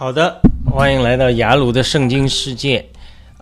[0.00, 2.86] 好的，欢迎来到雅鲁的圣经世界，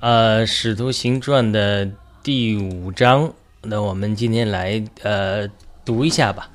[0.01, 1.89] 呃，《使徒行传》的
[2.21, 3.33] 第五章。
[3.63, 5.47] 那我们今天来呃
[5.85, 6.51] 读一下吧，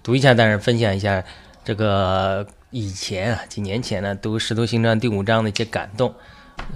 [0.00, 1.24] 读一下，当然分享一下
[1.64, 6.14] 这个以前啊几年前呢读《使徒行传》第五章的一些感动，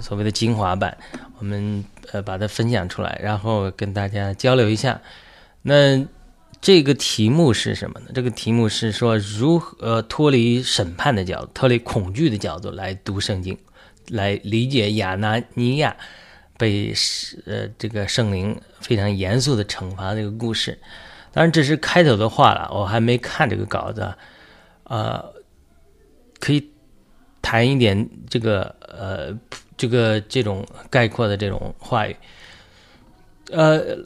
[0.01, 0.97] 所谓的精华版，
[1.39, 4.99] 我们呃把它分享出来，然后跟大家交流一下。
[5.61, 6.05] 那
[6.63, 8.05] 这个题目是什么呢？
[8.15, 13.57] 这个题目是说如何脱离审判的角度，脱离恐惧的角度来读圣经，
[14.07, 15.97] 来理解亚拿尼亚
[16.57, 16.93] 被
[17.45, 20.79] 呃这个圣灵非常严肃的惩罚这个故事。
[21.33, 24.13] 当然这是开头的话了，我还没看这个稿子，
[24.85, 25.33] 呃，
[26.39, 26.69] 可以
[27.41, 29.37] 谈一点这个呃
[29.75, 32.15] 这个这种概括的这种话语。
[33.51, 33.97] 呃，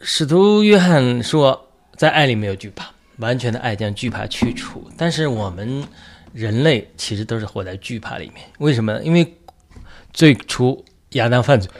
[0.00, 1.64] 使徒约翰说。
[1.96, 4.90] 在爱里没有惧怕，完全的爱将惧怕去除。
[4.96, 5.84] 但是我们
[6.32, 8.46] 人类其实都是活在惧怕里面。
[8.58, 9.00] 为什么？
[9.02, 9.36] 因为
[10.12, 11.70] 最初亚当犯罪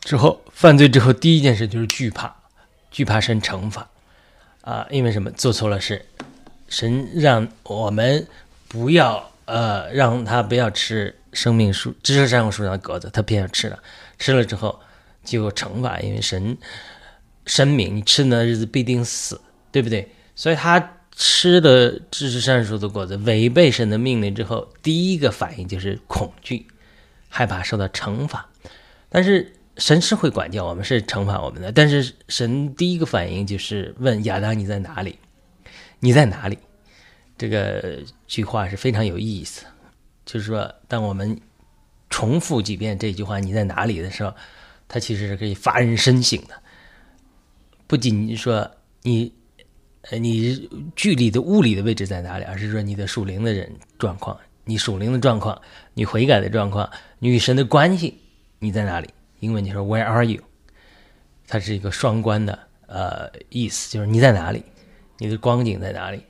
[0.00, 2.34] 之后，犯罪之后第一件事就是惧怕，
[2.90, 3.88] 惧怕神惩罚
[4.60, 4.86] 啊。
[4.90, 5.30] 因为什么？
[5.30, 6.04] 做错了事，
[6.68, 8.26] 神让我们
[8.68, 13.78] 不要呃，让他不要吃生命树、知识上树上的果子，他偏要吃了。
[14.18, 14.80] 吃了之后
[15.24, 16.56] 就有惩罚，因为神
[17.46, 19.40] 神明，你吃的日子必定死。
[19.72, 20.08] 对不对？
[20.36, 26.66] 所以他吃的知识善树的果子，违背神的命令之后，第一个反应就是恐惧、
[27.28, 28.48] 害怕受到惩罚。
[29.10, 31.70] 但是神是会管教我们，是惩罚我们的。
[31.70, 35.18] 但是神第一个反应就是问亚当：“你在哪里？
[36.00, 36.58] 你在哪里？”
[37.36, 39.66] 这个句话是非常有意思，
[40.24, 41.38] 就是说，当我们
[42.08, 44.32] 重复几遍这句话“你在哪里”的时候，
[44.88, 46.54] 它其实是可以发人深省的。
[47.86, 48.70] 不仅说
[49.02, 49.30] 你。
[50.10, 52.44] 呃，你距离的物理的位置在哪里？
[52.44, 55.60] 而是说你的属灵的人状况，你属灵的状况，
[55.94, 56.90] 你悔改的状况，
[57.20, 58.18] 你与神的关系，
[58.58, 59.08] 你在哪里？
[59.40, 60.42] 英文你说 Where are you？
[61.46, 64.64] 它是一个双关的呃意思，就是你在哪里，
[65.18, 66.24] 你的光景在哪里？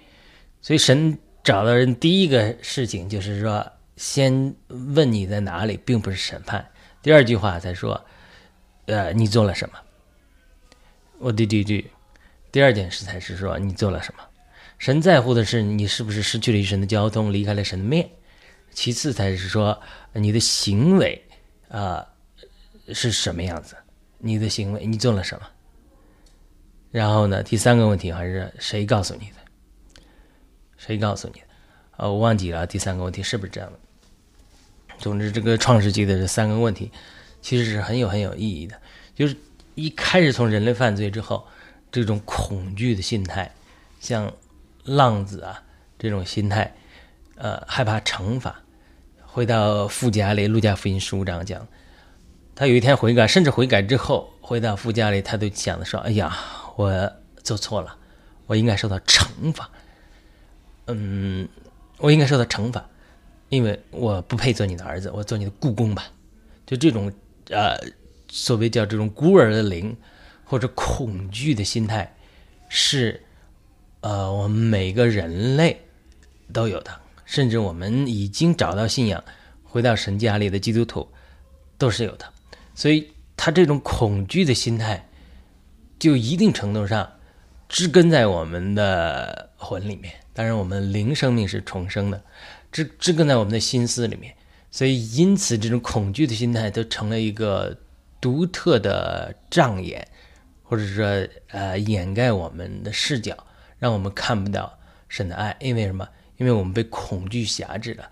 [0.61, 3.67] 所以神找到人第一个事情就是说，
[3.97, 6.67] 先问你在哪里，并不是审判。
[7.03, 8.05] 第二句话才说，
[8.87, 9.75] 呃，你做了什么
[11.19, 11.89] ？What did you do？
[12.53, 14.23] 第二件事才是说你做了什么，
[14.77, 18.11] 神在乎的是你是不是失去了与神的交通，离开了神的面。
[18.73, 19.81] 其次才是说
[20.13, 21.23] 你的行为
[21.69, 22.07] 啊
[22.93, 23.75] 是什么样子，
[24.19, 25.47] 你的行为你做了什么。
[26.91, 30.03] 然后呢，第三个问题还是谁告诉你的？
[30.77, 31.47] 谁告诉你的？
[31.97, 33.79] 啊，我忘记了第三个问题是不是这样的？
[34.99, 36.91] 总之，这个创世纪的这三个问题
[37.41, 38.79] 其实是很有很有意义的，
[39.15, 39.35] 就是
[39.75, 41.47] 一开始从人类犯罪之后。
[41.93, 43.55] 这种恐惧的心态，
[44.01, 44.33] 像
[44.83, 45.63] 浪子啊
[45.99, 46.75] 这种心态，
[47.37, 48.63] 呃，害怕惩罚。
[49.27, 51.69] 回到富家里，路加福音十五章讲，
[52.55, 56.35] 他有一天悔改，甚至悔改之后回到富家里，他都想着说：“哎呀，
[56.77, 57.97] 我做错了，
[58.47, 59.71] 我应该受到惩罚。
[60.87, 61.47] 嗯，
[61.99, 62.87] 我应该受到惩罚，
[63.51, 66.05] 因为我不配做你的儿子，我做你的故宫吧。”
[66.67, 67.13] 就这种
[67.51, 67.79] 呃，
[68.29, 69.95] 所谓叫这种孤儿的灵。
[70.53, 72.15] 或者恐惧的心态，
[72.69, 73.23] 是，
[74.03, 75.81] 呃，我们每个人类
[76.53, 76.91] 都有的，
[77.25, 79.25] 甚至我们已经找到信仰、
[79.65, 81.09] 回到神家里的基督徒
[81.79, 82.27] 都是有的。
[82.75, 85.09] 所以，他这种恐惧的心态，
[85.99, 87.11] 就一定程度上
[87.67, 90.13] 植根在我们的魂里面。
[90.35, 92.23] 当然，我们灵生命是重生的，
[92.71, 94.35] 植植根在我们的心思里面。
[94.71, 97.75] 所以，因此，这种恐惧的心态都成了一个
[98.21, 100.07] 独特的障眼。
[100.73, 101.05] 或者说，
[101.49, 103.37] 呃，掩盖我们的视角，
[103.79, 104.73] 让我们看不到
[105.07, 105.55] 神的爱。
[105.61, 106.09] 因为什么？
[106.39, 108.09] 因为我们被恐惧辖制了。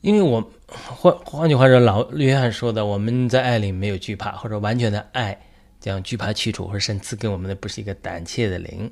[0.00, 5.38] 因为我换换句话说，老约翰说的，我们在爱里没有惧怕，或者完全的爱
[5.78, 8.90] 将惧怕去除，或者神赐给我们的不是一个胆怯的灵。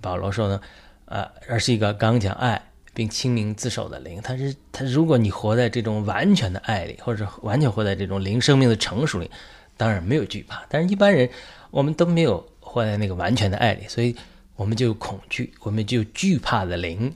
[0.00, 0.58] 保罗说呢，
[1.04, 4.22] 呃，而是一个刚强爱并清明自守的灵。
[4.22, 9.30] 他是他，如果你活在这种完全的爱里，或者完全活在这种灵生命的成熟里，
[9.76, 10.64] 当然没有惧怕。
[10.70, 11.28] 但是一般人。
[11.76, 14.16] 我们都没有活在那个完全的爱里，所以
[14.54, 17.14] 我们就有恐惧，我们就惧怕的灵，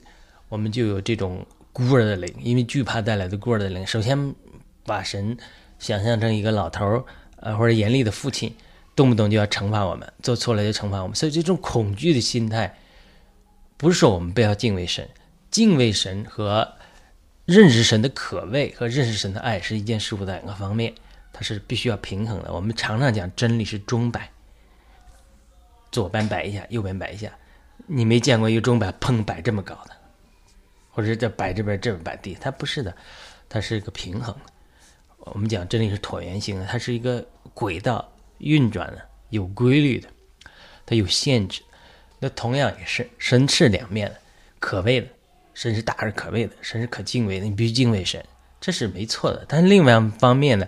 [0.51, 2.31] 我们就有这种孤儿的灵。
[2.43, 4.35] 因为惧怕带来的孤儿的灵，首先
[4.85, 5.35] 把神
[5.79, 7.05] 想象成一个老头儿，
[7.37, 8.55] 呃，或者严厉的父亲，
[8.95, 11.17] 动不动就要惩罚我们，做错了就惩罚我们。
[11.17, 12.77] 所以这种恐惧的心态，
[13.79, 15.09] 不是说我们不要敬畏神，
[15.51, 16.75] 敬畏神和
[17.47, 20.93] 认识神的可畏和认识神的爱是一件事物的两个方面，
[21.33, 22.53] 它是必须要平衡的。
[22.53, 24.31] 我们常常讲真理是钟摆。
[25.91, 27.33] 左边摆一下，右边摆一下，
[27.87, 29.91] 你没见过一个钟摆砰摆这么高的，
[30.91, 32.95] 或者这摆这边这边摆地，它不是的，
[33.49, 34.53] 它是一个平衡的。
[35.19, 40.09] 我们讲这里是椭圆形的，它是一个轨道运转的，有规律的，
[40.87, 41.63] 它有限制。
[42.19, 44.17] 那同样也是神是两面的，
[44.59, 45.09] 可畏的
[45.55, 48.25] 神是大而可畏的，神是可敬畏的，你必须敬畏神，
[48.61, 49.45] 这是没错的。
[49.49, 50.67] 但是另外一方面呢，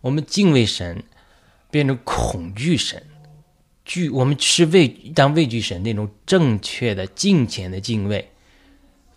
[0.00, 1.02] 我们敬畏神
[1.70, 3.02] 变成恐惧神，
[3.86, 8.32] 惧我们是畏当畏惧神那种正确的敬虔的敬畏，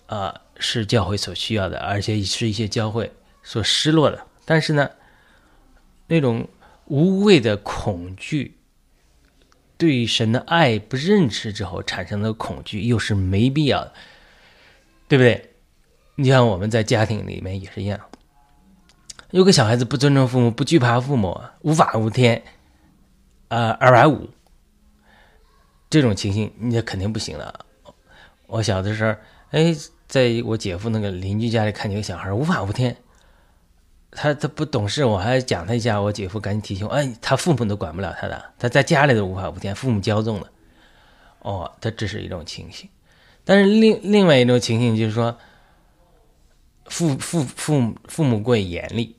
[0.06, 3.12] 啊，是教会所需要的，而且是一些教会
[3.44, 4.27] 所失落的。
[4.45, 4.92] 但是呢，
[6.07, 6.48] 那种
[6.86, 8.57] 无谓的恐惧，
[9.75, 13.94] 对神的爱不认识之后产生的恐惧，又是没必要的，
[15.07, 15.50] 对不对？
[16.16, 18.00] 你像我们在家庭里面也是一样，
[19.31, 22.44] 有个小孩子不尊重父母，不惧怕父母，无法无天，
[23.48, 24.30] 啊，二百五，
[25.89, 27.65] 这种情形，你肯定不行了。
[28.47, 29.15] 我小的时候，
[29.51, 29.75] 哎，
[30.07, 32.95] 在我姐夫那个邻居家里看见个小孩无法无天。
[34.12, 40.50] 他他不懂事，我还讲他一下，我姐夫赶紧提醒我，哎，他父母都管不了他的，他在家里都无法无天，父母骄纵了。
[41.41, 42.89] 哦，他这是一种情形，
[43.44, 45.38] 但是另另外一种情形就是说，
[46.85, 49.15] 父父父母父母过于严厉，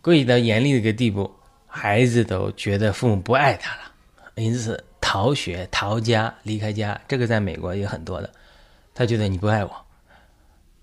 [0.00, 1.30] 过于到严厉的一个地步，
[1.66, 3.92] 孩子都觉得父母不爱他了，
[4.36, 8.30] 因此逃学、逃家、离开家，这个在美国也很多的，
[8.92, 9.74] 他觉得你不爱我，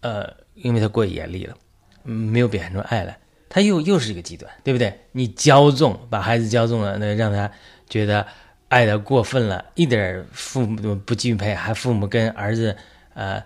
[0.01, 1.55] 呃，因为他过于严厉了。
[2.01, 3.15] 没有表现出爱来，
[3.47, 4.99] 他又又是一个极端，对不对？
[5.11, 7.51] 你骄纵，把孩子骄纵了，那让他
[7.87, 8.25] 觉得
[8.67, 12.75] 爱的过分了，一点父母都不敬佩，还父母跟儿子，
[13.13, 13.43] 呃，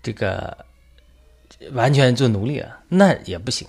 [0.00, 0.56] 这个
[1.72, 3.66] 完全做奴隶了，那也不行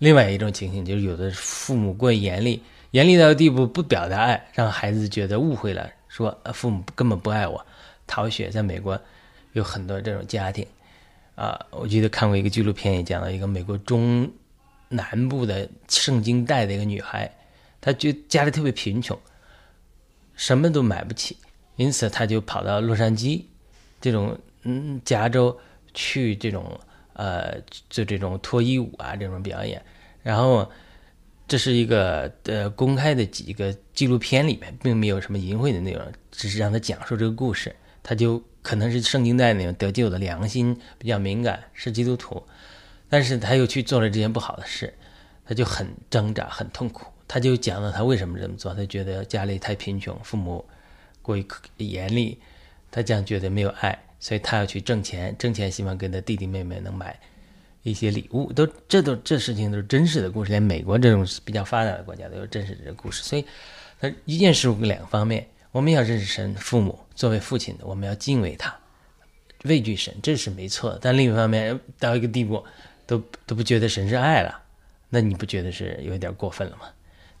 [0.00, 2.62] 另外一种情形就是，有的父母过于严厉，
[2.94, 7.66] 严厉到地步不表达爱，让孩子觉得误会了，说父母根本不爱我，
[8.06, 8.50] 逃学。
[8.50, 9.00] 在美国
[9.52, 10.64] 有很多这种家庭。
[11.34, 14.30] 啊，我记得看过一个纪录片，也讲了一个美国中
[14.90, 17.28] 南部的圣经带的一个女孩，
[17.80, 19.18] 她就家里特别贫穷，
[20.36, 21.36] 什么都买不起，
[21.74, 23.42] 因此她就跑到洛杉矶
[24.00, 25.58] 这种嗯加州
[25.92, 26.78] 去这种
[27.14, 27.60] 呃
[27.90, 29.84] 做这种脱衣舞啊这种表演，
[30.22, 30.70] 然后
[31.46, 38.42] 这是一个呃公开的几个纪录片里面，并没有什么淫秽的内容，只是让他讲述这个故事，他就。
[38.64, 42.42] 可能是圣经带那种得救的良心比较敏感，是基督徒，
[43.10, 44.94] 但是他又去做了这件不好的事，
[45.44, 47.04] 他就很挣扎，很痛苦。
[47.28, 50.64] 他就讲了他为什么这么做，他觉得家里太贫穷，父母
[51.20, 51.46] 过于
[51.76, 52.38] 严厉，
[52.90, 57.20] 他这样觉得没有爱，所以他要去挣钱，挣钱希望跟他弟弟妹妹能买
[57.84, 58.52] 一些礼物。
[58.52, 63.22] 都这都这事情都是真实的故事，连美国这种比较发达的国家都有真实的故事。
[63.22, 63.44] 所以，
[64.00, 65.46] 他一件事物两个方面。
[65.70, 68.72] 我们要认识神，父母作为父亲的，我们要敬畏他，
[69.64, 70.96] 畏惧神，这是没错。
[71.02, 72.64] 但另一方面，到一个地步，
[73.08, 74.62] 都都不觉得神是爱了，
[75.10, 76.86] 那你不觉得是有点过分了吗？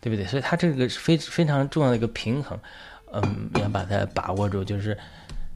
[0.00, 0.26] 对不对？
[0.26, 2.58] 所以，他这个非非常重要的一个平衡，
[3.12, 4.98] 嗯，要把它把握住，就是，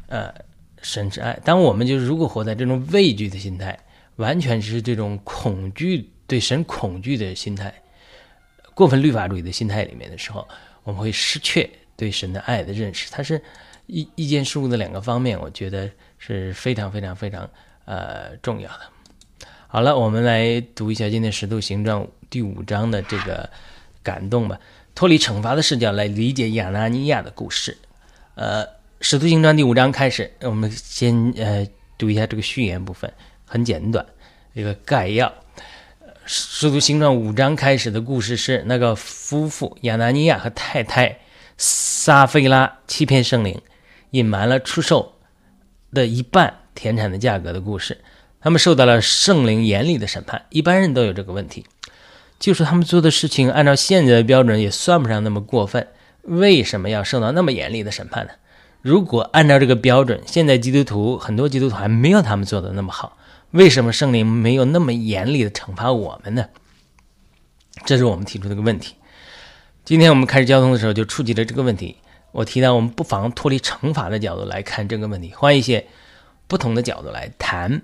[0.06, 0.32] 呃，
[0.80, 1.36] 神是爱。
[1.44, 3.76] 当我们就是如果活在这种畏惧的心态，
[4.18, 7.74] 完全是这种恐惧对神恐惧的心态，
[8.74, 10.46] 过分律法主义的心态里面的时候，
[10.84, 11.68] 我们会失去。
[11.96, 13.42] 对神的爱的认识，它是
[13.86, 17.50] 一一件事物的两个方面，我觉得是非常非常非常
[17.86, 18.80] 呃重要的。
[19.66, 21.96] 好了，我们来读一下今天《使徒行传》
[22.30, 23.50] 第五章的这个
[24.00, 24.60] 感动吧。
[24.94, 27.76] 脱离惩罚的视角来理解亚拿尼亚的故事。
[28.36, 28.64] 呃，
[29.00, 33.12] 《使徒行传》第五章开始，我们先呃读一下这个序言部分，
[33.48, 34.06] 很简短，
[34.52, 35.26] 一个概要。
[36.24, 41.18] 《使徒行传》五章开始的故事是那个夫妇亚拿尼亚和太太。
[41.60, 43.60] 撒菲拉欺骗圣灵，
[44.10, 45.14] 隐瞒了出售
[45.92, 47.98] 的一半田产的价格的故事，
[48.40, 50.44] 他们受到了圣灵严厉的审判。
[50.50, 51.66] 一般人都有这个问题，
[52.38, 55.88] 就是他们做的事情按照现在的标准也算不上那么过分，
[56.22, 58.34] 为什么要受到那么严厉的审判呢？
[58.80, 63.17] 如果按照这个标准，现在基督徒很多基督徒还没有他们做的那么好，
[63.52, 66.48] 为什么圣灵没有那么严厉的惩罚我们呢？
[67.86, 68.94] 这是我们提出的一个问题。
[69.84, 71.96] 今天我们开始交通的时候就触及了这个问题。
[72.32, 75.86] 我提到我们不妨脱离惩罚的角度来看这个问题，换一些
[76.46, 77.80] 不同的角度来谈。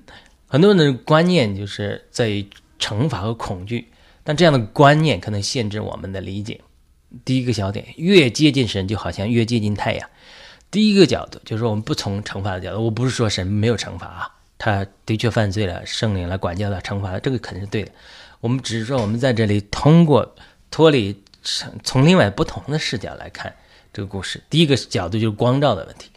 [0.47, 2.47] 很多人的观念就是在于
[2.79, 3.89] 惩罚和恐惧，
[4.23, 6.61] 但这样的观念可能限制我们的理解。
[7.25, 10.11] 第一个小点，越接近神就好像越接近太阳。
[10.71, 17.93] 第一个角度就是说，我们不从惩罚的角度，我不是说神没有惩罚啊，他的确犯罪了，圣灵来管教他，惩罚这个肯定是对的。
[18.41, 20.35] 我们只是说，我们在这里通过
[20.71, 21.23] 脱离。
[21.83, 23.55] 从另外不同的视角来看
[23.93, 26.11] 这个故事，第一个角度就是光照的问题。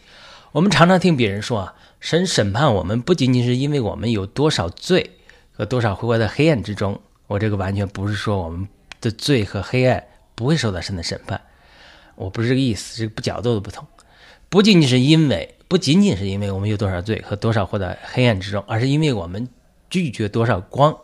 [0.52, 5.18] 我们常常听别人说啊，神审判我们不仅仅是因为我们有多少罪，
[5.52, 6.98] 和多少会活在黑暗之中。
[7.26, 8.66] 我这个完全不是说我们
[9.02, 10.02] 的罪和黑暗
[10.34, 11.38] 不会受到神的审判，
[12.14, 13.86] 我不是这个意思，是不角度的不同。
[14.48, 19.46] 不仅仅是因为，不仅仅是因为我们有多少罪和多少活在黑暗之中，而是因为我们
[19.90, 20.96] 拒绝多少光。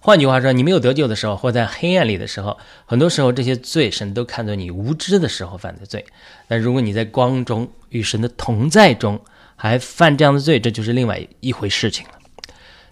[0.00, 6.04] 换句话说，你没有得救的时候，或在黑暗里的时候，很多时候这些罪神都看作你无知的时候犯的罪。
[6.48, 9.20] 但如果你在光中与神的同在中
[9.54, 12.12] 还犯这样的罪，这就是另外一回事情了。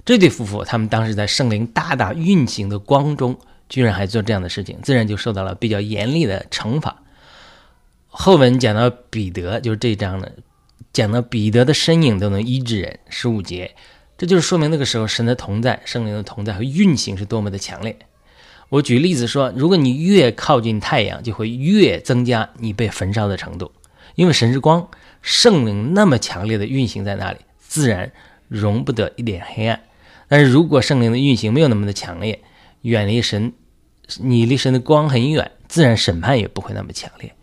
[0.05, 7.03] 这对夫妇他们当时在圣灵大大运行的光中，居然还做这样的事情，自然就受到了比较严厉的惩罚。
[8.07, 10.29] 后文讲到彼得，就是这章呢，
[10.93, 13.75] 讲到彼得的身影都能医治人，十五节，
[14.19, 17.97] 这就是说明那个时候神的同在、圣灵的同在和运行是多么的强烈。
[18.69, 23.73] 我举例子说，如果你越靠近太阳，就会越增加你被焚烧的程度，
[24.15, 24.89] 因为神之光、
[25.23, 28.13] 圣灵那么强烈的运行在那里，自然
[28.49, 29.81] 容不得一点黑暗。
[30.29, 32.41] 但是如果圣灵的运行没有那么的强烈，
[32.83, 33.53] 远离神，
[34.19, 37.35] 你离神的光很远，自然审判也不会那么强烈。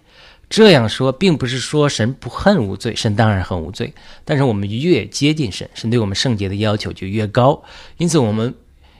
[0.49, 3.93] 这样说，并不是说神不恨无罪，神当然恨无罪。
[4.23, 7.61] 但是我们越接近神，神对我们圣洁的要求就越高。
[7.97, 8.55] 因此，我们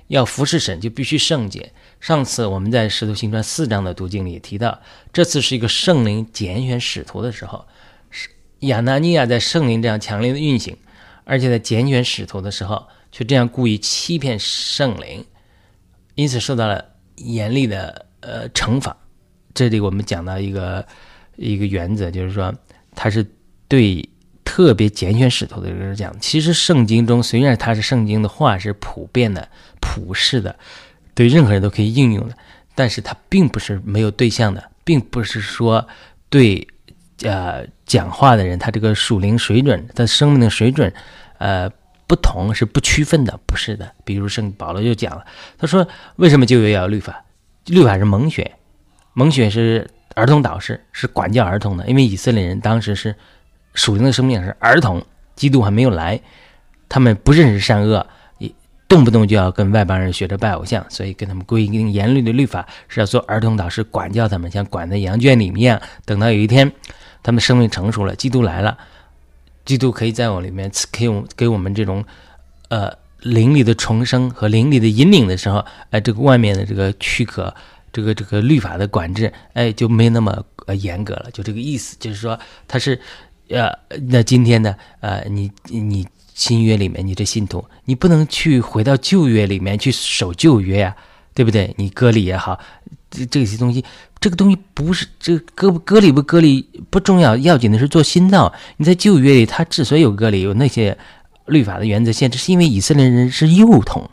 [0.08, 1.72] 要服侍神，就必须圣洁。
[2.02, 4.82] 上次我们在《使徒行传》四章的读经里提到，
[5.14, 7.66] 这次是一个圣灵拣选使徒的时候，
[8.12, 8.28] 是
[8.60, 10.76] 亚拿尼亚在圣灵这样强烈的运行，
[11.24, 15.26] 而且在拣选使徒的时候，却这样故意欺骗圣灵，
[16.16, 16.84] 因此受到了
[17.16, 18.98] 严厉的呃惩罚。
[19.54, 20.86] 这里我们讲到一个。
[21.38, 22.54] 一个原则就是说，
[22.94, 23.26] 他是
[23.68, 24.10] 对
[24.44, 26.14] 特别拣选使徒的人讲。
[26.20, 29.48] 其实圣经中虽然它是圣经的话是普遍的、
[29.80, 30.58] 普世的，
[31.14, 32.36] 对任何人都可以应用的，
[32.74, 35.88] 但是它并不是没有对象的，并不是说
[36.30, 36.68] 对
[37.22, 40.92] 呃讲话的人他这个属灵水准、他生命的水准
[41.38, 41.70] 呃
[42.08, 43.94] 不同是不区分的，不是的。
[44.04, 45.26] 比如圣保罗就讲了，
[45.58, 47.24] 他说为什么就业要律法？
[47.66, 48.50] 律法是蒙选，
[49.14, 49.88] 蒙选是。
[50.18, 53.16] 儿童导师是管教儿童的，因为以色列人当时是
[53.76, 55.06] 属灵的生命是儿童，
[55.36, 56.20] 基督还没有来，
[56.90, 58.04] 他们不认识善恶，
[58.88, 65.80] 动不动就要跟外邦人学着拜偶像，所以跟他们规定严律的律法是要做儿童导师管教他们，像管在羊圈里面一样。
[66.04, 66.72] 等到有一天
[67.22, 68.76] 他们生命成熟了，基督来了，
[69.66, 72.04] 基督可以在我里面给我给我们这种
[72.70, 77.54] 呃灵里的重生和灵里的引领的时候，哎，这个外面的这个躯壳。
[77.92, 83.00] 这个这个律法的管制，哎，就没那么呃严格了，就这个意思，就是说他是，
[83.50, 83.72] 呃，
[84.10, 90.96] 那今天呢，呃，你你新约里面，你这信徒，你不能去回到旧约里面去守旧约呀，
[91.34, 91.74] 对不对？
[91.78, 92.60] 你割礼也好，
[93.10, 93.84] 这这些东西，
[94.20, 98.54] 这个东西不是这割不割礼不割礼不重要，要紧的是做新造。
[98.78, 100.96] 你在旧约里，他之所以有割礼，有那些
[101.48, 104.08] 律法的原则限制，是因为以色列人是幼童。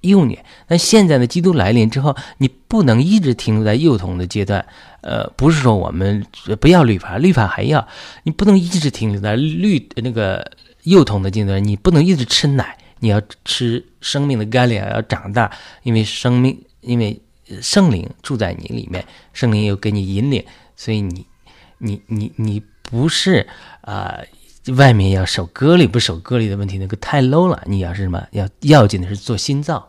[0.00, 4.64] 幼年，那现在的基督来临之后，你不能一直停留在幼童的阶段。
[5.02, 6.26] 呃，不是说我们
[6.60, 7.86] 不要律法，律法还要，
[8.22, 10.50] 你不能一直停留在律那个
[10.84, 11.62] 幼童的阶段。
[11.62, 15.50] 你不能一直吃奶，你要吃生命的干粮，要长大，
[15.82, 17.20] 因为生命，因为
[17.60, 20.44] 圣灵住在你里面，圣灵又给你引领，
[20.76, 21.26] 所以你，
[21.78, 23.46] 你，你，你不是
[23.82, 24.18] 啊。
[24.76, 27.62] 外面要守割礼不守割礼的问题，那个太 low 了。
[27.64, 29.82] 你要是什么，要要紧的是做心脏，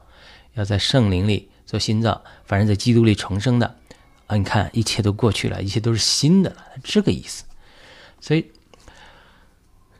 [0.53, 3.75] 要在圣灵里做新造，反正在基督里重生的
[4.27, 4.35] 啊。
[4.35, 7.43] 你看，一切都过去了，一切都是新的了，这个意思。
[8.19, 8.51] 所以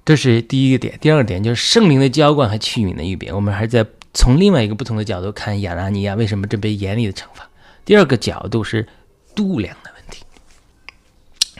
[0.03, 0.97] 这是第一个点。
[1.01, 3.31] 第二个点就是圣灵的浇灌和器皿的预备。
[3.31, 7.49] 我们还在从另外一个不同的角度看亚拿尼亚为什么这被严厉的惩罚。
[7.85, 8.87] 第二个角度是
[9.35, 10.23] 度量的问题。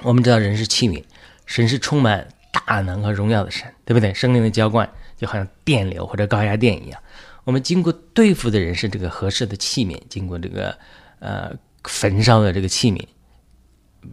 [0.04, 1.04] 我们知道人是器皿，
[1.46, 2.28] 神是充满。
[2.54, 4.14] 大能和荣耀的神，对不对？
[4.14, 7.02] 生灵的浇灌就好像电流或者高压电一样。
[7.44, 10.78] 我们经过对付的人是这个合适的器皿，经过这个
[11.20, 11.52] 呃
[11.84, 13.02] 焚烧的这个器皿，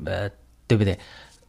[0.05, 0.31] 呃，
[0.67, 0.99] 对不对？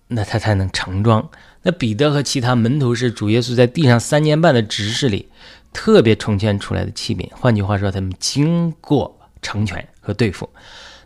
[0.07, 1.29] 那他才能盛装。
[1.62, 5.29] 那彼得和其他门徒是主耶稣在地上三年半的执事里
[5.71, 7.29] 特别重建出来的器皿。
[7.31, 10.50] 换句话说，他们经过成全和对付。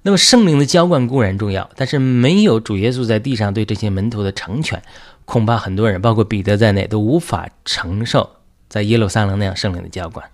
[0.03, 4.81] 那么圣灵的浇灌固然重要，但是没有主耶稣在地上对这些门徒的成全。
[5.25, 8.29] 恐怕很多人，包括彼得在内，都无法承受
[8.67, 10.29] 在耶路撒冷那样圣灵的浇灌。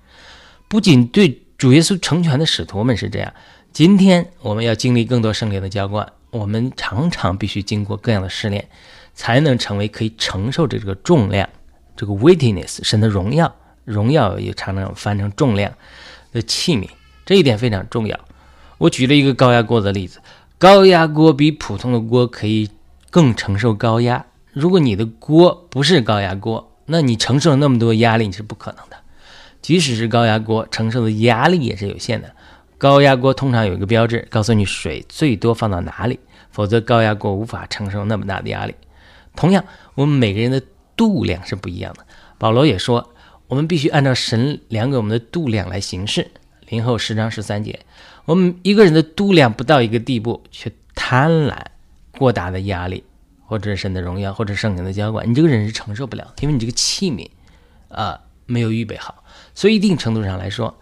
[0.69, 3.33] 不仅对主耶稣成全的使徒们是这样，
[3.73, 8.69] 今天我们要经历更多圣灵的浇灌，我们常常必须经过各样的试炼，
[9.15, 11.49] 才能成为可以承受着这个重量，
[11.97, 13.51] 这个 weightiness，神的荣耀，
[13.83, 15.73] 荣耀也常常翻成重量
[16.31, 16.87] 的器皿。
[17.25, 18.19] 这一点非常重要。
[18.77, 20.21] 我举了一个高压锅的例子，
[20.59, 22.69] 高压锅比普通的锅可以
[23.09, 24.23] 更承受高压。
[24.53, 28.97] 如果你的锅不是高压锅，那你承受那么多压力，你是不可能的。
[29.61, 32.33] 即使是高压锅，承受的压力也是有限的。
[32.77, 38.73] 高压锅通常有一个标志，告诉你水最多放到哪里，否则高压锅无法承受那么大的压力。
[39.35, 39.63] 同样，
[39.95, 40.61] 我们每个人的
[40.95, 42.05] 度量是不一样的。
[42.37, 43.13] 保罗也说，
[43.47, 46.31] 我们必须按照神量给我们的度量来行事。
[46.69, 47.79] 零后十章十三节，
[48.25, 51.57] 我们一个人的度量不到一个地步，却贪婪
[52.17, 53.03] 过大的压力，
[53.45, 57.27] 或者是神的荣耀，或者圣灵的浇灌，你这个人是承受不了，因为你这个器皿
[57.89, 59.18] 啊没有预备好。
[59.59, 60.79] 所以一定程度上来说，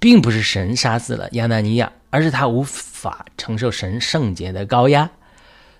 [0.00, 5.08] 并不是神杀死了亚纳尼亚，而是他无法承受神圣洁的高压。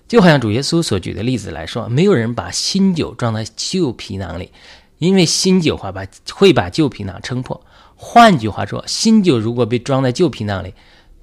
[0.06, 4.52] 就好像主耶稣所举的例子来说，没有人把新酒装在旧皮囊里，
[4.98, 7.60] 因为新酒话把会把旧皮囊撑破。
[7.96, 10.72] 换句话说，新酒如果被装在旧皮囊里，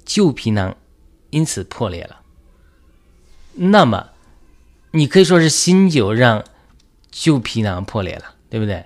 [0.04, 0.76] 旧皮囊
[1.30, 2.20] 因此破裂了。
[3.54, 4.10] 那么，
[4.92, 6.44] 你可以说是新酒让
[7.10, 8.84] 旧皮囊破裂了，对不对？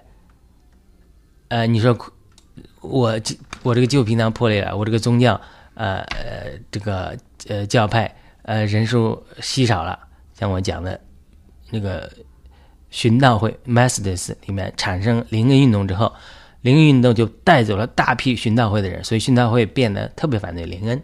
[1.47, 1.97] 呃，你说
[2.87, 3.19] 我
[3.63, 5.39] 我这个旧皮囊破裂了，我这个宗教
[5.75, 7.15] 呃呃这个
[7.47, 9.99] 呃教派呃人数稀少了，
[10.33, 10.99] 像我讲的
[11.69, 12.11] 那个
[12.89, 16.11] 寻道会 Methodist 里面产生灵恩运动之后。
[16.61, 21.01] 灵恩运动就带走了大批殉道会的人，所以殉道会变得特别反对灵恩。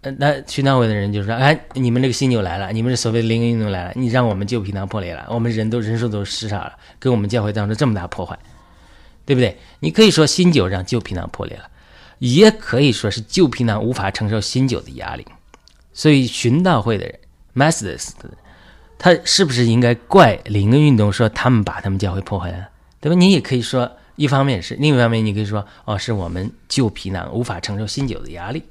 [0.00, 8.36] 呃，那殉道会的人就说：“哎，你们这个新酒来了，你们这所谓的灵恩运动来了，你让我们旧皮囊破裂了，我们人都人数都失少了，给我们教会造成这么大破坏，
[9.24, 9.58] 对不对？
[9.80, 11.64] 你可以说新酒让旧皮囊破裂了，
[12.18, 15.26] 也可以说是旧皮囊无法承受新酒的压力。
[15.92, 17.18] 所以寻道会的人
[17.54, 18.10] ，Methodist，
[18.98, 22.68] 他是不是应该怪灵恩运动说他们把他们教会破坏了，
[23.00, 23.14] 对吧？
[23.16, 23.90] 你也可以说。
[24.16, 28.62] 一方面是，另一方面你可以说，哦，是我们旧皮囊无法承受新酒的压力，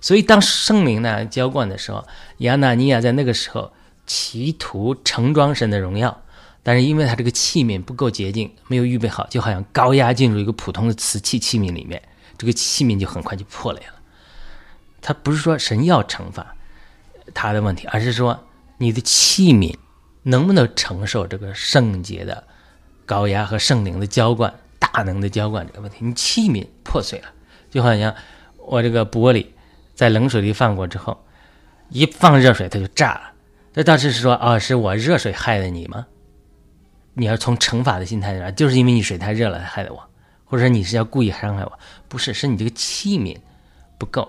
[0.00, 2.04] 所以当圣灵呢浇灌的时候，
[2.38, 3.72] 亚纳尼亚在那个时候
[4.04, 6.20] 企图盛装神的荣耀，
[6.62, 12.02] 但是因为他这个器皿不够洁净，没有预备好，就好像高压进入一个普通的瓷器器皿里面，
[12.36, 13.94] 这个器皿就很快就破裂了。
[15.00, 16.54] 他不是说神要惩罚
[17.32, 18.46] 他的问题，而是说
[18.78, 19.74] 你的器皿
[20.24, 22.44] 能不能承受这个圣洁的
[23.06, 24.52] 高压和圣灵的浇灌。
[24.78, 27.28] 大能的浇灌这个问题，你器皿破碎了，
[27.70, 28.14] 就好像
[28.56, 29.46] 我这个玻璃
[29.94, 31.22] 在冷水里放过之后，
[31.90, 33.32] 一放热水它就炸了。
[33.74, 36.06] 这当时是说啊，是我热水害的你吗？
[37.20, 40.02] 你要从惩罚的心态上，就是因为你水太热了害的我，
[40.46, 41.78] 或者说你是要故意伤害我？
[42.08, 43.36] 不是，是你这个器皿
[43.98, 44.26] 不够，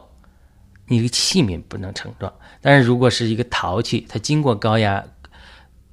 [0.88, 2.32] 你这个器皿不能盛装。
[2.60, 5.02] 但是如果是一个陶器，它经过高压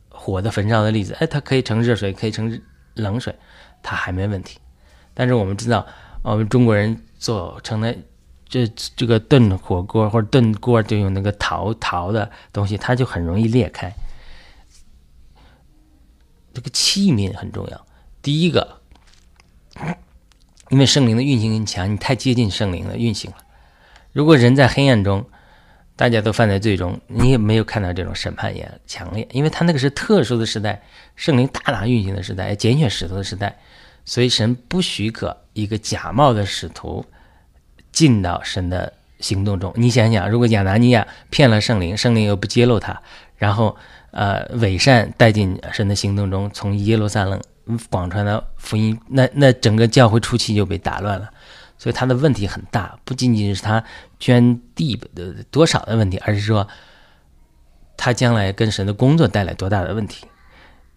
[0.09, 2.61] 火的焚烧的例子，哎，它可以盛热水，可以盛
[2.95, 3.33] 冷水。
[3.81, 4.59] 它还没问题，
[5.15, 5.87] 但是我们知道，
[6.23, 7.97] 我们中国人做成的
[8.49, 13.89] 这这个炖火锅或者炖锅就用那个陶陶的东西，它就很容易裂开。
[16.59, 17.87] 这个器皿很重要。
[18.21, 18.81] 第一个，
[20.71, 23.37] 因为圣灵的运行很强，你太接近圣灵的运行了。
[24.13, 25.25] 如果人在黑暗中，
[25.95, 30.83] 大家都犯在罪中，你也没有看到这种审判也强烈，因为他那个是特殊的时代，
[31.15, 33.57] 圣灵大大运行的时代，拣选使徒的时代。
[34.05, 37.07] 所以神不许可一个假冒的使徒
[37.93, 39.73] 进到神的行动中。
[39.77, 43.01] 你想想，如果亚拿尼亚骗了圣灵，圣灵又不揭露他，
[43.37, 43.77] 然后
[44.11, 47.41] 呃伪善带进神的行动中，从耶路撒冷
[47.91, 51.31] 广传的福音，那那整个教会初期就被打乱了。
[51.77, 53.83] 所以他的问题很大，不仅仅是他
[54.19, 56.67] 捐地的多少的问题，而是说
[57.97, 60.27] 他将来跟神的工作带来多大的问题。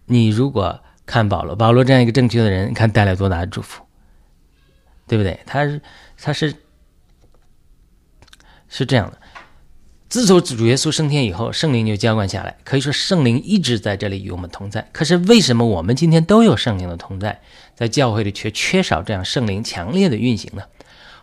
[0.05, 0.79] 你如果。
[1.03, 3.83] 看保罗，保罗这样一个正确的人，看带来多大的祝福，
[5.07, 5.37] 对不对？
[5.45, 5.81] 他是
[6.17, 6.53] 他是
[8.69, 9.17] 是这样的。
[10.11, 14.85] 自从主耶稣升天以后，圣灵就浇灌下来，可以说圣灵一直在这里与我们同在。
[14.91, 17.39] 可是为什么我们今天都有圣灵的同在，
[17.75, 20.63] 在教会里却缺少这样圣灵强烈的运行呢？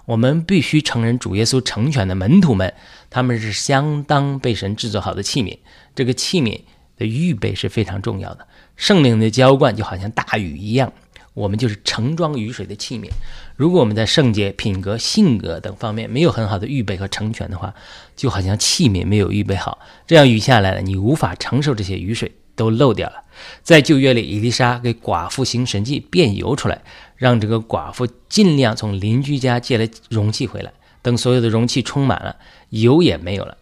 [0.06, 2.72] 我们必须承认，主耶稣成全的门徒们，
[3.10, 5.58] 他们是相当被神制作好的器皿。
[5.94, 6.58] 这个器皿
[6.96, 8.46] 的预备是非常重要的。
[8.74, 10.90] 圣灵的浇灌就好像大雨一样，
[11.34, 13.10] 我们就是盛装雨水的器皿。
[13.58, 17.74] 如果我们在圣洁、品格、性格等方面没有很好的预备和成全的话，
[18.14, 23.24] 就好像器皿没有预备好，这样雨下来了，你无法承受这些雨水，都漏掉了。
[23.64, 26.80] 在旧约里，伊丽莎给寡妇行神迹，变油出来，
[27.16, 30.72] 让这个寡妇尽量从邻居家借了容器回来。
[31.02, 32.36] 等所有的容器充满了，
[32.68, 33.58] 油也没有了。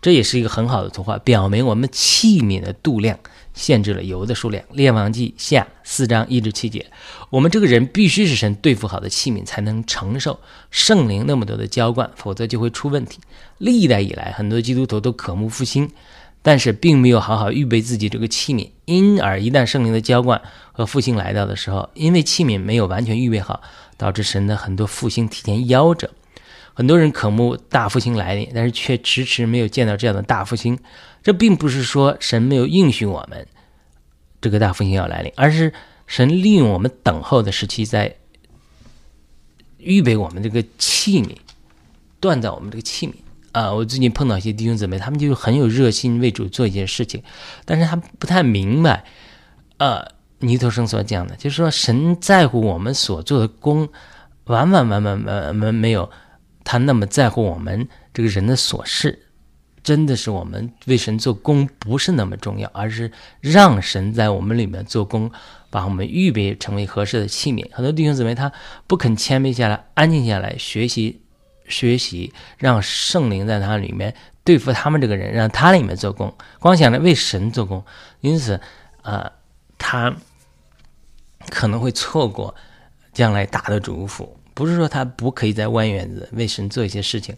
[0.00, 3.18] 这也是一个很好的图画，表明我们器皿的度量。
[3.54, 6.84] 限制了油的数量，《列王记下》四章一至七节。
[7.30, 10.38] 我们这个人必须是神对付好的器皿，才能承受
[10.70, 13.20] 圣灵那么多的浇灌，否则就会出问题。
[13.58, 15.88] 历代以来，很多基督徒都渴慕复兴，
[16.42, 23.62] 但是并没有好好预备自己这个器皿，因而一旦圣灵的浇灌和复兴来到的时候，因为器皿没有完全预备好，
[23.96, 26.10] 导致神的很多复兴提前夭折。
[26.76, 30.76] 很多人渴慕大复兴来临，但是却迟迟没有见到这样的大复兴。
[31.24, 33.48] 这并不是说神没有应许我们
[34.40, 35.72] 这个大复兴要来临，而是
[36.06, 38.14] 神利用我们等候的时期，在
[39.78, 41.34] 预备我们这个器皿，
[42.20, 43.14] 锻造我们这个器皿。
[43.52, 47.22] 啊，我最近碰到一些弟兄姊妹，他们就很有热心为主做一件事情，
[47.64, 49.04] 但是他不太明白，
[49.78, 50.04] 呃，
[50.40, 53.88] 尼头生所讲的，就是说神在乎我们所做的功，
[54.44, 56.10] 完完完完完完没有
[56.64, 59.23] 他那么在乎我们这个人的琐事，
[59.84, 65.30] 真的是我们为神做工不是那么重要，而是让神在我们里面做工，
[65.70, 67.64] 把我们预备成为合适的器皿。
[67.70, 68.50] 很多弟兄姊妹他
[68.88, 71.20] 不肯谦卑下来，安静下来学习。
[71.66, 77.82] 学习，让圣灵在他里面对付他们这个人，让他里面做工，光想着为神做工，
[78.20, 78.60] 因此，
[79.00, 79.32] 啊，
[79.78, 80.14] 他
[81.48, 82.54] 可能会错过
[83.14, 84.36] 将来大的祝福。
[84.52, 87.34] 不是说他不可以在外院子为神做一些事情，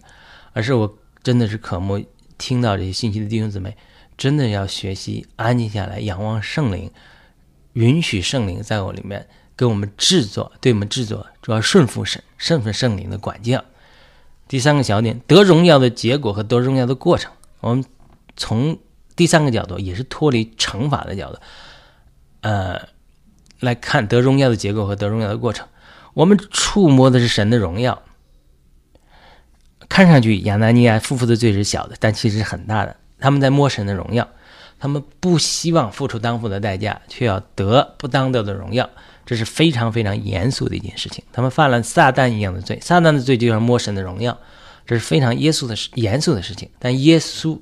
[0.53, 2.05] 而是我真的是渴慕
[2.39, 3.77] 听到这些信息的弟兄姊妹，
[4.17, 6.91] 真的要学习安静下来，仰望圣灵，
[7.73, 13.65] 允许圣灵在我里面给我们制作，对我们制作，主要顺服神，顺服圣灵的管教。
[14.49, 17.33] 第三个小点，得荣耀的结果和得荣耀的过程。
[17.61, 17.85] 我们
[18.37, 18.79] 从
[19.17, 21.39] 第三个角度，也是脱离惩罚的角度，
[22.43, 22.89] 呃，
[23.61, 25.67] 来看得荣耀的结果和得荣耀的过程。
[26.15, 28.03] 我们触摸的是神的荣耀。
[29.89, 32.97] 看上去亚拿尼亚夫妇的罪是小的，但其实是很大的。
[33.19, 34.29] 他们在摸神的荣耀，
[34.79, 38.89] 他们不希望付出当付的代价，却要得不当得的荣耀。
[39.25, 44.39] 这是非常非常严肃的一件事情，他们犯了撒旦一样的罪，撒旦的罪就像摸神的荣耀，
[44.87, 46.71] 这是非常严肃的，严肃的事情。
[46.79, 47.59] 但耶稣，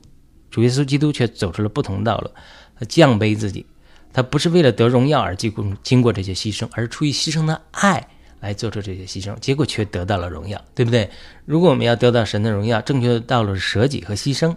[0.50, 2.30] 主耶稣基督却走出了不同道路，
[2.78, 3.64] 他降卑自己，
[4.12, 8.08] 他不是为了得荣耀而经过经过这些牺牲，而是出于牺牲的爱
[8.44, 11.08] 来做出这些牺牲，结果却得到了荣耀，对不对？
[11.46, 14.54] 如果我们要得到神的荣耀，正确的道路是舍己和牺牲。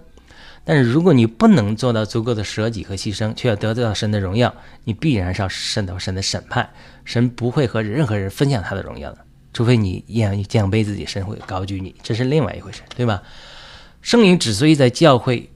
[0.66, 6.70] 但是如果你不能做到足够的舍己和牺牲，却要得到神的荣耀，你必然是要受到神的审判。
[7.06, 9.20] 神不会和任何人分享他的荣耀的，
[9.54, 13.24] 除非你一样降卑自己，神会高举你，这是另外一回事，对吧？
[14.02, 15.50] 圣灵之所以在教会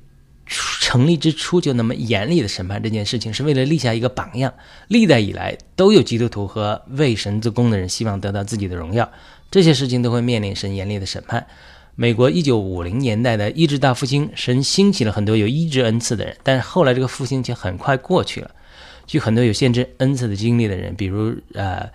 [0.46, 4.54] 成立之初就那么严厉的审判这件事情，是为了立下一个榜样。
[4.88, 9.10] 历代以来都有基督徒和为神做工的人希望得到自己的荣耀，
[9.50, 11.46] 这些事情都会面临神严厉的审判。
[11.96, 18.50] 美国一九五零年代的医治大复兴，神兴起了很多有医治恩赐的人，但是后来这个复兴却很快过去了。
[19.06, 21.88] 据很多有限制恩赐的经历的人，比如呃，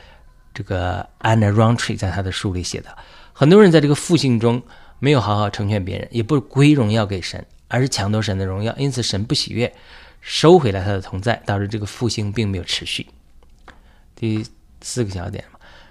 [0.52, 2.88] 这个 Anna Rountree 在他的书里写的，
[3.32, 4.62] 很多人在这个复兴中
[4.98, 9.72] 没有好好成全别人，也不归荣耀给神，而是抢夺神的荣耀，因此神不喜悦，
[10.20, 13.07] 收回了他的同在，导致这个复兴并没有持续。
[14.14, 14.46] 第
[14.81, 15.44] 四个小点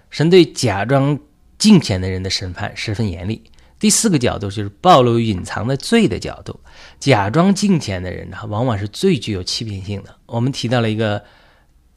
[0.10, 1.20] 神对假装
[1.58, 3.44] 敬虔的人的审判十分严厉。
[3.78, 6.58] 第四个角度就是暴露隐藏的罪的角度，
[6.98, 10.16] 假装敬虔的人呢，往往是最具有欺骗性的。
[10.26, 11.22] 我们提到了一个，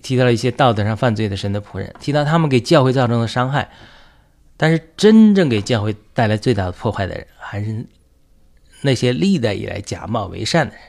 [0.03, 3.71] 提到了一些道德上犯罪的神的仆人，提到他们给教会造成的伤害，
[4.57, 7.87] 但是真正给教会带来最大的破坏的人，还是
[8.83, 10.83] 那些历代以来假冒为善的人。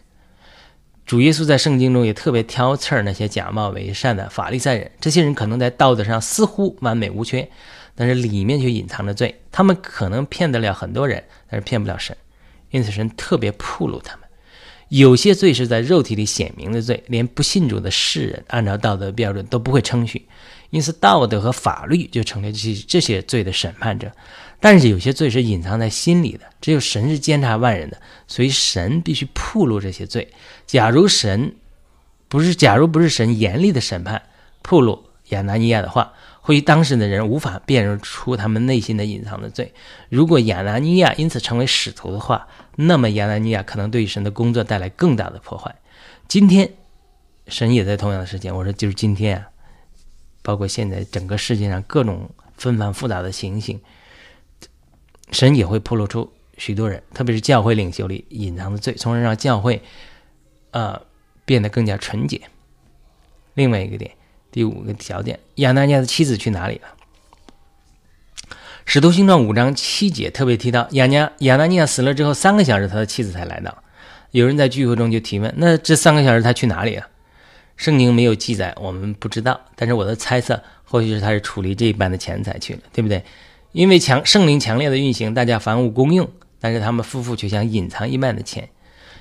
[1.06, 7.50] 主耶稣在圣经中也特别挑刺儿那些假冒为善的法利赛人，这些人可能在道德上似乎完美无缺。
[7.96, 12.16] 但是里面却隐藏着罪，他们可能骗得了很多人，但是骗不了神，
[12.70, 14.26] 因此神特别铺露他们。
[14.88, 20.26] 有些罪是在肉体里显明的罪，连不信主的世人按照道德标准都不会称许，
[20.70, 24.10] 因此道德和法律就成了这些这些罪的审判者。
[24.60, 30.28] 但是有些罪是隐藏在心里的，只有神是监察万人的，所以神必须铺露这些罪。
[30.66, 31.56] 假如神
[32.28, 34.22] 不是，假如不是神严厉的审判
[34.62, 36.14] 铺露亚拿尼亚的话。
[36.42, 39.72] 或许当时的人无法辨认出他们内心的隐藏的罪。
[40.10, 45.76] 如果亚拿尼亚因此成为使徒的话，那么亚拿尼亚可能对神的工作带来更大的破坏。
[46.28, 46.72] 今天，
[47.48, 49.48] 神也在同样的时间，我说就是今天啊，
[50.42, 53.80] 包括现在整个世界上各种纷繁复杂的情形，
[55.32, 59.82] 神也会暴露出许多人，特别是教会领袖里隐藏的罪，从而让教会，
[60.72, 61.02] 呃，
[61.46, 62.42] 变得更加纯洁。
[63.54, 64.12] 另外一个点。
[64.52, 66.88] 第五个小点，亚当尼亚的妻子去哪里了？
[68.84, 73.84] 使徒行传五章七节特别提到，亚尼亚拿尼亚死了之后三个小时，他的妻子才来到。
[74.32, 77.08] 有人在聚会中就提问：那这三个小时他去哪里了？
[77.78, 79.62] 圣经没有记载，我们不知道。
[79.76, 83.24] 但是我的猜测，或许是他是处理这一半的钱财去了，对不对？
[83.72, 86.30] 因为强圣灵强烈的运行，大家房屋公用，
[86.60, 88.70] 但是他们夫妇却想隐藏一半的钱。